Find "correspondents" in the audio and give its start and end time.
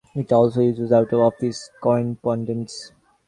1.79-2.91